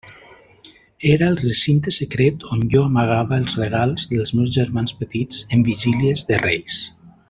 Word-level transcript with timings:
Era 1.09 1.27
el 1.33 1.37
recinte 1.41 1.93
secret 1.97 2.47
on 2.57 2.65
jo 2.77 2.83
amagava 2.87 3.39
els 3.43 3.55
regals 3.61 4.09
dels 4.15 4.35
meus 4.39 4.53
germans 4.59 4.99
petits 5.05 5.49
en 5.59 5.71
vigílies 5.73 6.29
de 6.33 6.45
Reis. 6.47 6.85